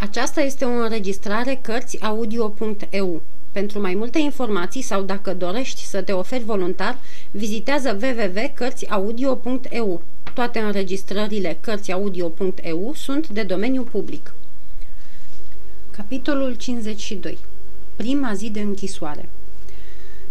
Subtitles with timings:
[0.00, 3.22] Aceasta este o înregistrare Cărțiaudio.eu.
[3.52, 6.98] Pentru mai multe informații sau dacă dorești să te oferi voluntar,
[7.30, 10.02] vizitează www.cărțiaudio.eu.
[10.34, 14.34] Toate înregistrările Cărțiaudio.eu sunt de domeniu public.
[15.90, 17.38] Capitolul 52
[17.96, 19.28] Prima zi de închisoare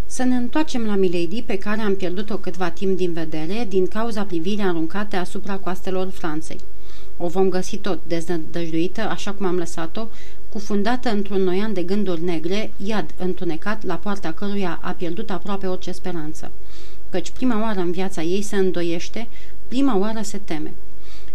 [0.05, 4.23] Să ne întoarcem la Milady, pe care am pierdut-o câtva timp din vedere, din cauza
[4.23, 6.59] privirii aruncate asupra coastelor Franței.
[7.18, 10.07] O vom găsi tot deznădăjduită, așa cum am lăsat-o,
[10.50, 15.91] cufundată într-un noian de gânduri negre, iad întunecat, la poarta căruia a pierdut aproape orice
[15.91, 16.51] speranță.
[17.10, 19.27] Căci prima oară în viața ei se îndoiește,
[19.68, 20.74] prima oară se teme.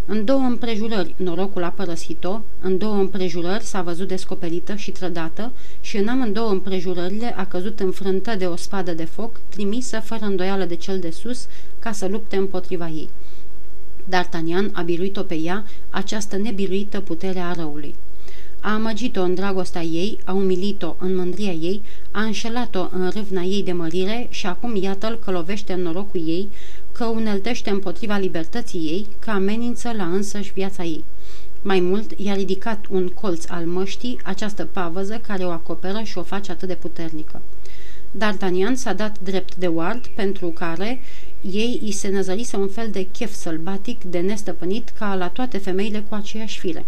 [0.06, 5.96] În două împrejurări norocul a părăsit-o, în două împrejurări s-a văzut descoperită și trădată și
[5.96, 10.74] în amândouă împrejurările a căzut înfrântă de o spadă de foc, trimisă fără îndoială de
[10.74, 11.46] cel de sus,
[11.78, 13.08] ca să lupte împotriva ei.
[14.10, 17.94] D'Artagnan a biruit-o pe ea, această nebiruită putere a răului.
[18.60, 23.62] A amăgit-o în dragostea ei, a umilit-o în mândria ei, a înșelat-o în râvna ei
[23.62, 26.48] de mărire și acum iată-l că lovește în norocul ei,
[26.92, 31.04] că uneltește împotriva libertății ei, că amenință la însăși viața ei.
[31.62, 36.22] Mai mult, i-a ridicat un colț al măștii, această pavăză care o acoperă și o
[36.22, 37.42] face atât de puternică.
[38.18, 41.00] D'Artagnan s-a dat drept de ward pentru care
[41.40, 46.04] ei îi se năzărise un fel de chef sălbatic de nestăpânit ca la toate femeile
[46.08, 46.84] cu aceeași fire.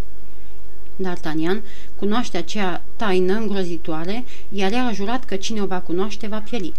[0.97, 1.63] D'Artagnan
[1.97, 6.73] cunoaște aceea taină îngrozitoare, iar ea a jurat că cine o va cunoaște va pieri.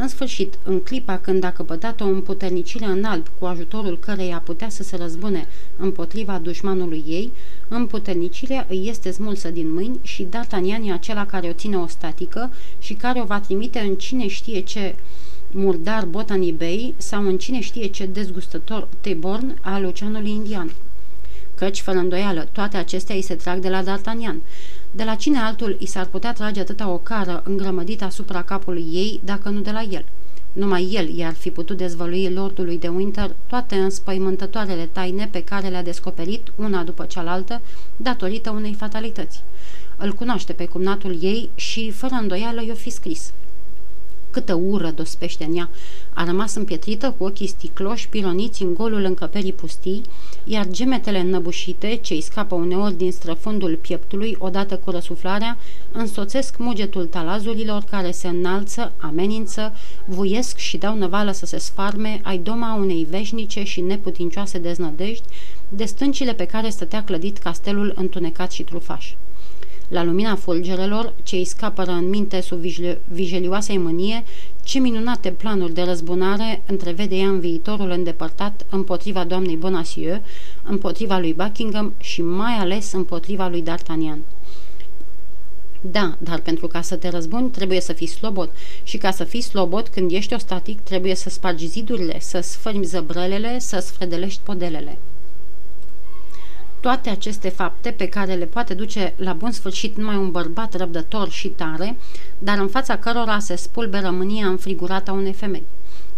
[0.00, 4.68] În sfârșit, în clipa când a căpătat o împuternicire în alb cu ajutorul căreia putea
[4.68, 5.46] să se răzbune
[5.76, 7.32] împotriva dușmanului ei,
[7.68, 12.50] împuternicirea îi este smulsă din mâini și D'Artagnan e acela care o ține o statică
[12.78, 14.94] și care o va trimite în cine știe ce
[15.50, 20.72] murdar Botany Bay sau în cine știe ce dezgustător Teborn al Oceanului Indian.
[21.54, 24.36] Căci, fără îndoială, toate acestea îi se trag de la D'Artagnan.
[24.90, 29.20] De la cine altul i s-ar putea trage atâta o cară îngrămădită asupra capului ei,
[29.24, 30.04] dacă nu de la el?
[30.52, 35.82] Numai el i-ar fi putut dezvălui lordului de Winter toate înspăimântătoarele taine pe care le-a
[35.82, 37.60] descoperit una după cealaltă,
[37.96, 39.42] datorită unei fatalități.
[39.96, 43.32] Îl cunoaște pe cumnatul ei și, fără îndoială, i-o fi scris–
[44.30, 45.70] câtă ură dospește în ea.
[46.12, 50.02] A rămas împietrită cu ochii sticloși, pironiți în golul încăperii pustii,
[50.44, 55.56] iar gemetele înnăbușite, ce îi scapă uneori din străfundul pieptului, odată cu răsuflarea,
[55.92, 59.72] însoțesc mugetul talazurilor care se înalță, amenință,
[60.04, 65.26] vuiesc și dau năvală să se sfarme ai doma unei veșnice și neputincioase deznădejdi,
[65.68, 69.14] de stâncile pe care stătea clădit castelul întunecat și trufaș.
[69.88, 72.58] La lumina fulgerelor, ce îi scapără în minte sub
[73.08, 74.24] vijelioasei mânie,
[74.64, 80.20] ce minunate planuri de răzbunare întrevede ea în viitorul îndepărtat împotriva doamnei Bonacieux,
[80.62, 84.18] împotriva lui Buckingham și mai ales împotriva lui D'Artagnan.
[85.80, 88.50] Da, dar pentru ca să te răzbuni trebuie să fii slobod
[88.82, 93.58] și ca să fii slobod când ești ostatic trebuie să spargi zidurile, să sfărmi zăbrelele,
[93.58, 94.98] să sfredelești podelele.
[96.88, 101.30] Toate aceste fapte pe care le poate duce la bun sfârșit numai un bărbat răbdător
[101.30, 101.96] și tare,
[102.38, 105.64] dar în fața cărora se spulberă mânia înfrigurată a unei femei.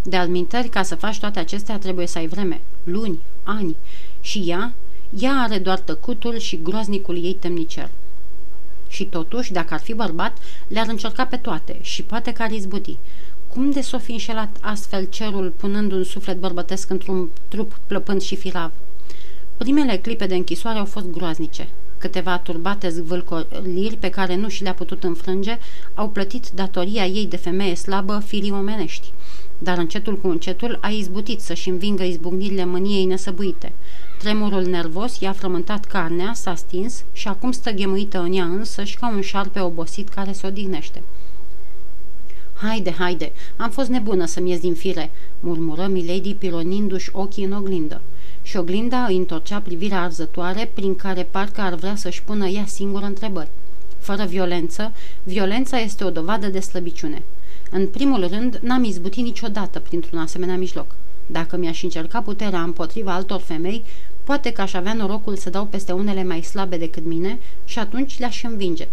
[0.02, 3.76] De alminteri, ca să faci toate acestea, trebuie să ai vreme, luni, ani.
[4.20, 4.72] Și ea,
[5.18, 7.88] ea are doar tăcutul și groaznicul ei temnicer.
[8.88, 10.36] Și totuși, dacă ar fi bărbat,
[10.68, 12.96] le-ar încerca pe toate și poate că ar izbuti.
[13.48, 18.36] Cum de s-o fi înșelat astfel cerul, punând un suflet bărbătesc într-un trup plăpând și
[18.36, 18.72] firav?
[19.64, 21.68] Primele clipe de închisoare au fost groaznice.
[21.98, 25.58] Câteva turbate zvâlcoliri pe care nu și le-a putut înfrânge
[25.94, 29.12] au plătit datoria ei de femeie slabă firii omenești.
[29.58, 33.72] Dar încetul cu încetul a izbutit să-și învingă izbucnirile mâniei nesăbuite.
[34.18, 39.08] Tremurul nervos i-a frământat carnea, s-a stins și acum stă ghemuită în ea însăși ca
[39.08, 41.02] un șarpe obosit care se odihnește.
[42.54, 45.10] Haide, haide, am fost nebună să-mi ies din fire,
[45.40, 48.00] murmură Milady pironindu-și ochii în oglindă
[48.42, 53.04] și oglinda îi întorcea privirea arzătoare prin care parcă ar vrea să-și pună ea singură
[53.04, 53.48] întrebări.
[53.98, 54.92] Fără violență,
[55.22, 57.22] violența este o dovadă de slăbiciune.
[57.70, 60.94] În primul rând, n-am izbutit niciodată printr-un asemenea mijloc.
[61.26, 63.84] Dacă mi-aș încerca puterea împotriva altor femei,
[64.24, 68.18] poate că aș avea norocul să dau peste unele mai slabe decât mine și atunci
[68.18, 68.88] le-aș învinge.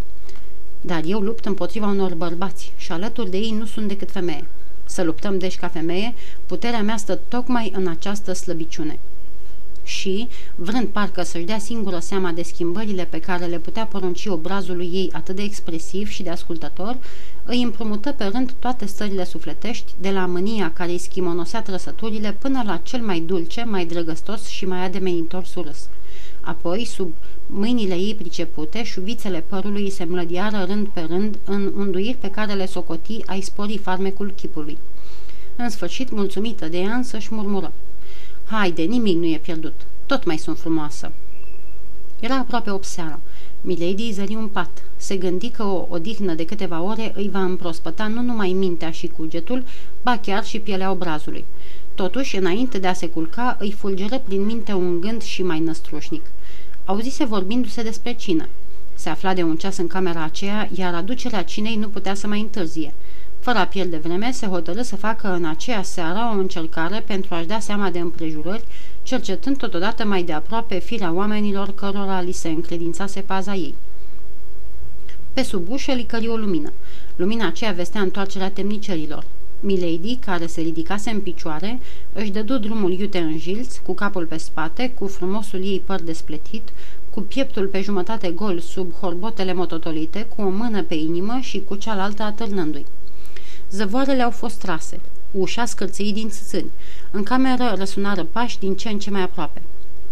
[0.82, 4.48] Dar eu lupt împotriva unor bărbați și alături de ei nu sunt decât femeie.
[4.86, 6.14] Să luptăm deci ca femeie,
[6.46, 9.00] puterea mea stă tocmai în această slăbiciune
[9.88, 14.90] și, vrând parcă să-și dea singură seama de schimbările pe care le putea porunci obrazului
[14.94, 16.98] ei atât de expresiv și de ascultător,
[17.44, 22.64] îi împrumută pe rând toate stările sufletești, de la mânia care îi schimonosea trăsăturile până
[22.66, 25.90] la cel mai dulce, mai drăgăstos și mai ademenitor surâs.
[26.42, 27.14] Apoi, sub
[27.46, 32.54] mâinile ei pricepute, șuvițele părului îi se mlădiară rând pe rând în unduiri pe care
[32.54, 34.78] le socoti a spori farmecul chipului.
[35.56, 37.72] În sfârșit, mulțumită de ea, însă-și murmură.
[38.50, 39.74] Haide, nimic nu e pierdut.
[40.06, 41.12] Tot mai sunt frumoasă.
[42.20, 43.20] Era aproape 8 seara.
[43.62, 44.84] Milady zări un pat.
[44.98, 49.08] Se gândi că o odihnă de câteva ore îi va împrospăta nu numai mintea și
[49.08, 49.64] cugetul,
[50.02, 51.46] ba chiar și pielea obrazului.
[51.96, 56.26] Totuși, înainte de a se culca, îi fulgeră prin minte un gând și mai năstrușnic.
[56.86, 58.48] Auzise vorbindu-se despre cină.
[58.94, 62.40] Se afla de un ceas în camera aceea, iar aducerea cinei nu putea să mai
[62.40, 62.94] întârzie.
[63.48, 67.48] Fără a pierde vreme, se hotărâ să facă în aceea seară o încercare pentru a-și
[67.48, 68.64] da seama de împrejurări,
[69.04, 73.76] cercetând totodată mai de aproape firea oamenilor cărora li se încredințase paza ei.
[75.34, 76.74] Pe sub ușă licări o lumină.
[77.16, 79.26] Lumina aceea vestea întoarcerea temnicerilor.
[79.60, 81.80] Milady, care se ridicase în picioare,
[82.14, 86.70] își dădu drumul iute în jilț, cu capul pe spate, cu frumosul ei păr despletit,
[87.10, 91.76] cu pieptul pe jumătate gol sub horbotele mototolite, cu o mână pe inimă și cu
[91.76, 92.86] cealaltă atârnându-i.
[93.72, 95.00] Zăvoarele au fost trase.
[95.32, 96.72] Ușa scârțâi din țâțâni.
[97.12, 99.62] În cameră răsunară pași din ce în ce mai aproape.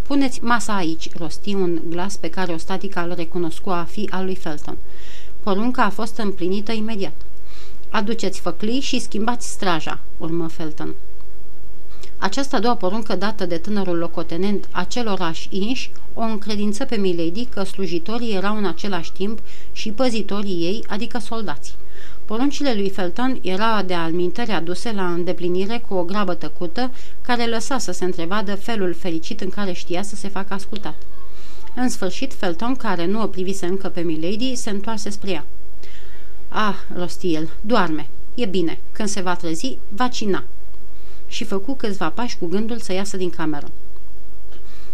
[0.07, 4.25] Puneți masa aici, rosti un glas pe care o statică îl recunoscu a fi al
[4.25, 4.78] lui Felton.
[5.44, 7.13] Porunca a fost împlinită imediat.
[7.90, 10.96] Aduceți făclii și schimbați straja, urmă Felton.
[12.18, 17.63] Această a doua poruncă dată de tânărul locotenent acelorași inși o încredință pe Milady că
[17.63, 19.40] slujitorii erau în același timp
[19.72, 21.74] și păzitorii ei, adică soldații.
[22.25, 26.92] Poruncile lui Felton era de alminteri aduse la îndeplinire cu o grabă tăcută,
[27.22, 30.95] care lăsa să se întrevadă felul fericit în care știa să se facă ascultat.
[31.75, 35.45] În sfârșit, Felton, care nu o privise încă pe Milady, se întoarse spre ea.
[36.50, 38.07] Ah, rosti el, doarme.
[38.36, 40.44] E bine, când se va trezi, va cina.
[41.28, 43.68] Și făcu câțiva pași cu gândul să iasă din cameră.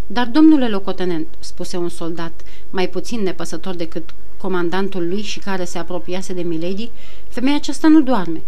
[0.08, 5.78] Dar, domnule locotenent, spuse un soldat, mai puțin nepăsător decât comandantul lui și care se
[5.78, 6.90] apropiase de Milady,
[7.30, 8.42] femeia aceasta nu doarme.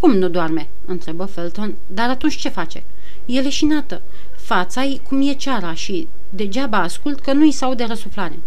[0.00, 0.68] Cum nu doarme?
[0.86, 1.74] întrebă Felton.
[1.86, 2.82] Dar atunci ce face?
[3.26, 4.02] E leșinată.
[4.36, 8.38] Fața-i cum e ceara și degeaba ascult că nu-i s-aude răsuflare.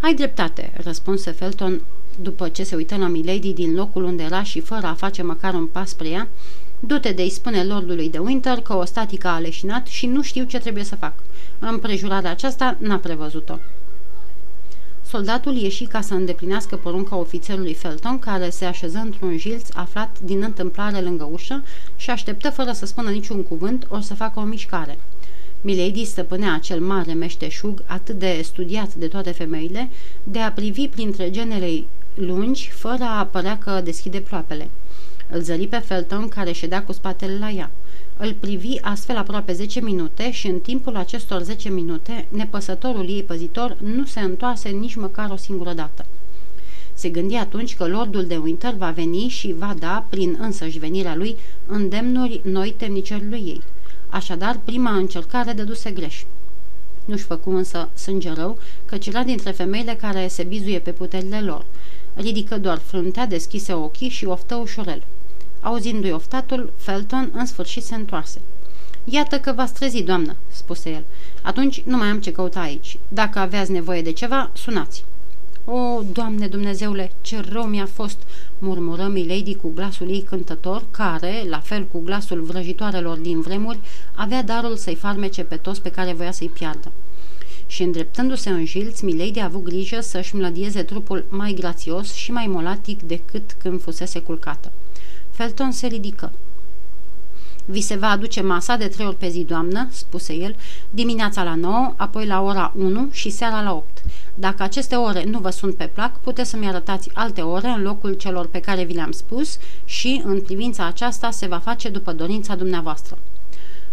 [0.00, 1.80] Ai dreptate, răspunse Felton
[2.20, 5.54] după ce se uită la Milady din locul unde era și fără a face măcar
[5.54, 6.28] un pas spre ea,
[6.80, 10.58] du-te de-i spune lordului de Winter că o statică a leșinat și nu știu ce
[10.58, 11.12] trebuie să fac.
[11.58, 13.58] Împrejurarea aceasta n-a prevăzut-o.
[15.14, 20.42] Soldatul ieși ca să îndeplinească porunca ofițerului Felton, care se așeză într-un jilț aflat din
[20.42, 21.62] întâmplare lângă ușă
[21.96, 24.98] și așteptă fără să spună niciun cuvânt ori să facă o mișcare.
[25.60, 29.90] Milady stăpânea acel mare meșteșug atât de studiat de toate femeile,
[30.22, 31.84] de a privi printre genele
[32.14, 34.70] lungi, fără a părea că deschide ploapele.
[35.30, 37.70] Îl zări pe Felton, care ședea cu spatele la ea.
[38.16, 43.76] Îl privi astfel aproape 10 minute și în timpul acestor 10 minute, nepăsătorul ei păzitor
[43.80, 46.06] nu se întoarse nici măcar o singură dată.
[46.94, 51.16] Se gândi atunci că lordul de Winter va veni și va da, prin însăși venirea
[51.16, 53.62] lui, îndemnuri noi temnicerului ei.
[54.08, 56.22] Așadar, prima încercare dăduse greș.
[57.04, 61.64] Nu-și făcu însă sânge rău, căci era dintre femeile care se bizuie pe puterile lor.
[62.14, 65.02] Ridică doar fruntea, deschise ochii și oftă ușurel.
[65.64, 68.40] Auzindu-i oftatul, Felton în sfârșit se întoarse.
[69.04, 71.04] Iată că v-ați trezit, doamnă," spuse el.
[71.42, 72.98] Atunci nu mai am ce căuta aici.
[73.08, 75.04] Dacă aveați nevoie de ceva, sunați."
[75.64, 78.18] O, Doamne Dumnezeule, ce rău mi-a fost!"
[78.58, 83.78] murmură Milady cu glasul ei cântător, care, la fel cu glasul vrăjitoarelor din vremuri,
[84.14, 86.92] avea darul să-i farmece pe toți pe care voia să-i piardă.
[87.66, 92.46] Și îndreptându-se în jilț, Milady a avut grijă să-și mlădieze trupul mai grațios și mai
[92.46, 94.72] molatic decât când fusese culcată.
[95.34, 96.32] Felton se ridică.
[97.64, 100.56] Vi se va aduce masa de trei ori pe zi, doamnă," spuse el,
[100.90, 104.02] dimineața la 9, apoi la ora 1 și seara la 8.
[104.34, 108.12] Dacă aceste ore nu vă sunt pe plac, puteți să-mi arătați alte ore în locul
[108.12, 112.54] celor pe care vi le-am spus și, în privința aceasta, se va face după dorința
[112.54, 113.18] dumneavoastră."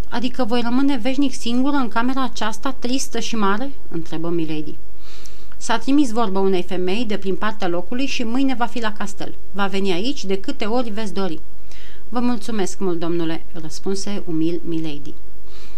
[0.09, 4.75] Adică voi rămâne veșnic singură în camera aceasta, tristă și mare?" întrebă Milady.
[5.61, 9.33] S-a trimis vorba unei femei de prin partea locului și mâine va fi la castel.
[9.51, 11.39] Va veni aici de câte ori veți dori.
[12.09, 15.13] Vă mulțumesc mult, domnule, răspunse umil Milady.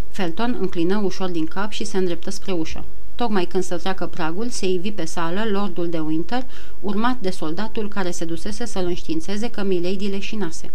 [0.10, 2.84] Felton înclină ușor din cap și se îndreptă spre ușă.
[3.16, 6.46] Tocmai când să treacă pragul, se ivi pe sală lordul de Winter,
[6.80, 10.72] urmat de soldatul care se dusese să-l înștiințeze că Milady leșinase.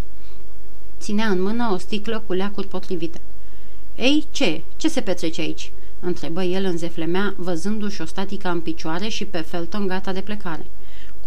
[0.99, 3.21] Ținea în mână o sticlă cu leacuri potrivite.
[3.95, 4.61] Ei, ce?
[4.77, 9.37] Ce se petrece aici?" Întrebă el în zeflemea, văzându-și o statică în picioare și pe
[9.37, 10.65] Felton gata de plecare.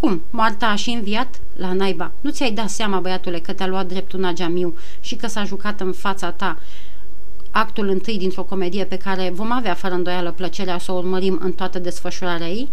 [0.00, 0.22] Cum?
[0.30, 1.40] Moarta a și înviat?
[1.56, 2.12] La naiba.
[2.20, 5.92] Nu ți-ai dat seama, băiatule, că te-a luat dreptul Nagiamiu și că s-a jucat în
[5.92, 6.58] fața ta
[7.52, 11.52] actul întâi dintr-o comedie pe care vom avea fără îndoială plăcerea să o urmărim în
[11.52, 12.68] toată desfășurarea ei?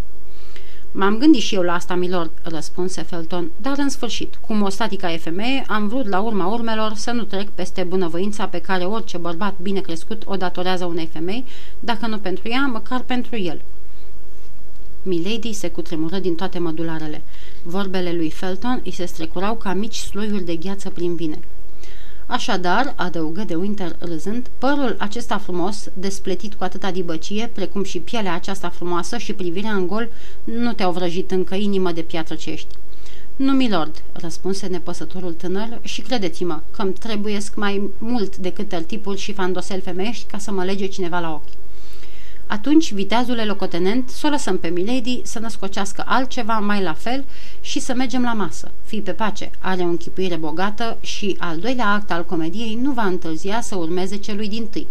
[0.92, 5.12] M-am gândit și eu la asta, milord, răspunse Felton, dar în sfârșit, cum o statica
[5.12, 9.18] e femeie, am vrut la urma urmelor să nu trec peste bunăvoința pe care orice
[9.18, 11.46] bărbat bine crescut o datorează unei femei,
[11.80, 13.62] dacă nu pentru ea, măcar pentru el.
[15.04, 17.22] Milady se cutremură din toate mădularele.
[17.64, 21.40] Vorbele lui Felton îi se strecurau ca mici sloiuri de gheață prin vine.
[22.30, 28.34] Așadar, adăugă de Winter râzând, părul acesta frumos, despletit cu atâta dibăcie, precum și pielea
[28.34, 30.10] aceasta frumoasă și privirea în gol,
[30.44, 32.76] nu te-au vrăjit încă inimă de piatră ce ești.
[33.36, 39.34] Nu, milord, răspunse nepăsătorul tânăr și credeți-mă că îmi trebuiesc mai mult decât tipuri și
[39.34, 41.69] fandosel femeiești ca să mă lege cineva la ochi.
[42.50, 47.26] Atunci, viteazule locotenent, să o lăsăm pe Milady să născocească altceva mai la fel
[47.62, 48.72] și să mergem la masă.
[48.86, 53.04] Fii pe pace, are o închipuire bogată și al doilea act al comediei nu va
[53.04, 54.88] întârzia să urmeze celui din tâi.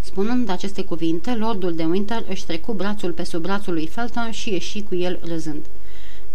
[0.00, 4.52] Spunând aceste cuvinte, lordul de Winter își trecu brațul pe sub brațul lui Felton și
[4.52, 5.64] ieși cu el râzând.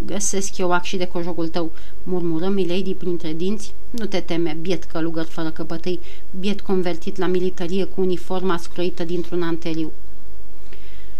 [0.05, 1.71] Găsesc eu ac și de cojocul tău,
[2.03, 3.73] murmură Milady printre dinți.
[3.89, 5.99] Nu te teme, biet călugăr fără căpătâi,
[6.39, 9.91] biet convertit la militarie cu uniforma scroită dintr-un anteliu.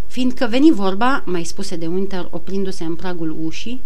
[0.08, 3.82] Fiindcă veni vorba, mai spuse de Winter oprindu-se în pragul ușii,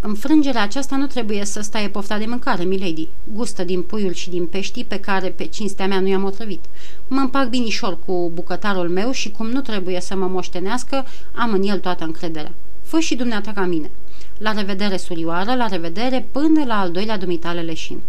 [0.00, 3.08] Înfrângerea aceasta nu trebuie să stai pofta de mâncare, milady.
[3.32, 6.64] Gustă din puiul și din peștii pe care pe cinstea mea nu i-am otrăvit.
[7.08, 11.62] Mă împac binișor cu bucătarul meu și cum nu trebuie să mă moștenească, am în
[11.62, 12.52] el toată încrederea.
[12.82, 13.90] Fă și dumneata ca mine.
[14.38, 18.00] La revedere, surioară, la revedere, până la al doilea dumitale leșin.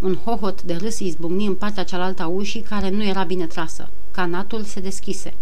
[0.00, 3.88] Un hohot de râs izbucni în partea cealaltă a ușii care nu era bine trasă.
[4.10, 5.34] Canatul se deschise.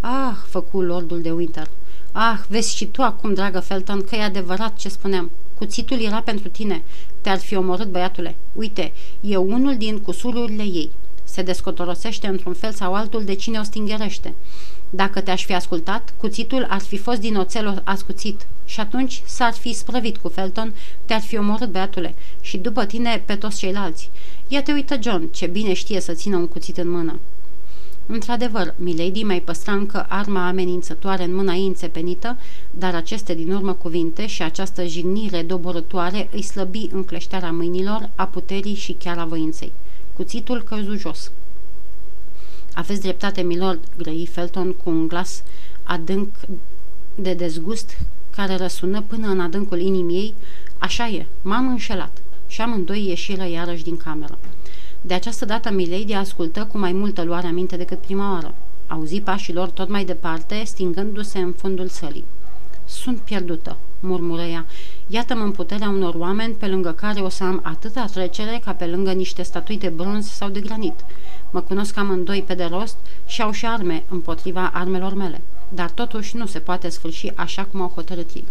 [0.00, 1.70] Ah, făcu lordul de Winter.
[2.12, 5.30] Ah, vezi și tu acum, dragă Felton, că e adevărat ce spuneam.
[5.58, 6.82] Cuțitul era pentru tine.
[7.20, 8.36] Te-ar fi omorât, băiatule.
[8.52, 10.90] Uite, e unul din cusururile ei.
[11.30, 14.34] Se descotorosește într-un fel sau altul de cine o stingerește.
[14.90, 19.72] Dacă te-aș fi ascultat, cuțitul ar fi fost din oțel ascuțit și atunci s-ar fi
[19.72, 24.10] sprăvit cu Felton, te-ar fi omorât, băiatule, și după tine pe toți ceilalți.
[24.48, 27.18] Ia te uită, John, ce bine știe să țină un cuțit în mână.
[28.06, 32.36] Într-adevăr, Milady mai păstra încă arma amenințătoare în mâna ei înțepenită,
[32.70, 38.74] dar aceste din urmă cuvinte și această jignire doborătoare îi slăbi încleșterea mâinilor, a puterii
[38.74, 39.72] și chiar a voinței.
[40.20, 41.30] Cuțitul căzu jos.
[42.74, 45.42] Aveți dreptate, milord, grăi Felton cu un glas
[45.82, 46.28] adânc
[47.14, 47.98] de dezgust
[48.36, 50.34] care răsună până în adâncul inimii ei.
[50.78, 52.18] Așa e, m-am înșelat.
[52.46, 54.38] Și amândoi ieșiră iarăși din cameră.
[55.00, 58.54] De această dată Milady ascultă cu mai multă luare aminte decât prima oară.
[58.86, 62.24] Auzi pașii lor tot mai departe, stingându-se în fundul sălii.
[62.84, 64.66] Sunt pierdută, murmură ea.
[65.12, 68.86] Iată-mă în puterea unor oameni pe lângă care o să am atâta trecere ca pe
[68.86, 70.94] lângă niște statui de bronz sau de granit.
[71.50, 75.40] Mă cunosc amândoi pe de rost și au și arme împotriva armelor mele.
[75.68, 78.44] Dar totuși nu se poate sfârși așa cum au hotărât ei.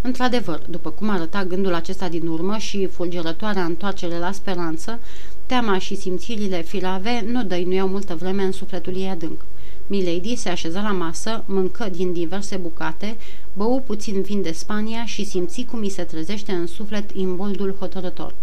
[0.00, 4.98] Într-adevăr, după cum arăta gândul acesta din urmă și fulgerătoarea întoarcere la speranță,
[5.46, 9.40] teama și simțirile filave nu dăinuiau multă vreme în sufletul ei adânc.
[9.86, 13.16] Milady se așeză la masă, mâncă din diverse bucate,
[13.54, 18.34] bău puțin vin de Spania și simți cum îi se trezește în suflet imboldul hotărător.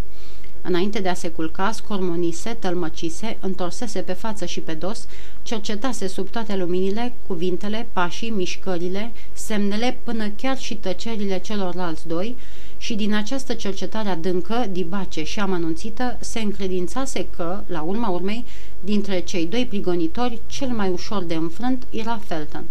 [0.64, 5.08] Înainte de a se culca, scormonise, tălmăcise, întorsese pe față și pe dos,
[5.44, 12.36] cercetase sub toate luminile, cuvintele, pașii, mișcările, semnele, până chiar și tăcerile celorlalți doi
[12.78, 18.46] și din această cercetare adâncă, dibace și amănunțită, se încredințase că, la urma urmei,
[18.80, 22.64] dintre cei doi prigonitori, cel mai ușor de înfrânt era Felton.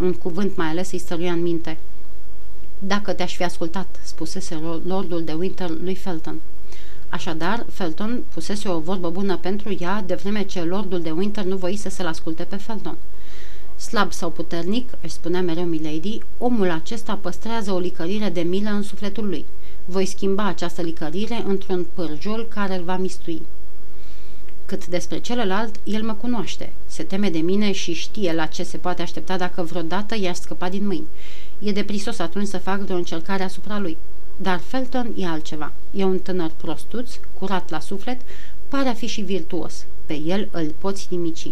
[0.00, 1.78] Un cuvânt mai ales îi stăruia în minte.
[2.78, 4.54] Dacă te-aș fi ascultat, spusese
[4.86, 6.40] lordul de Winter lui Felton.
[7.08, 11.56] Așadar, Felton pusese o vorbă bună pentru ea, de vreme ce lordul de Winter nu
[11.56, 12.96] voise să-l asculte pe Felton.
[13.76, 18.82] Slab sau puternic, își spunea mereu Milady, omul acesta păstrează o licărire de milă în
[18.82, 19.44] sufletul lui.
[19.84, 23.42] Voi schimba această licărire într-un pârjol care îl va mistui.
[24.66, 28.76] Cât despre celălalt, el mă cunoaște, se teme de mine și știe la ce se
[28.76, 31.06] poate aștepta dacă vreodată i-ar scăpa din mâini.
[31.58, 33.96] E de prisos atunci să fac vreo încercare asupra lui.
[34.36, 35.72] Dar Felton e altceva.
[35.94, 38.20] E un tânăr prostuț, curat la suflet,
[38.68, 39.86] pare a fi și virtuos.
[40.06, 41.50] Pe el îl poți nimici.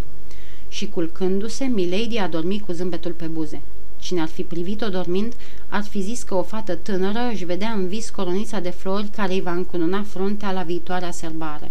[0.68, 3.61] Și culcându-se, Milady a dormit cu zâmbetul pe buze.
[3.99, 5.33] Cine ar fi privit-o dormind,
[5.68, 9.33] ar fi zis că o fată tânără își vedea în vis coronița de flori care
[9.33, 11.71] îi va încununa fruntea la viitoarea serbare.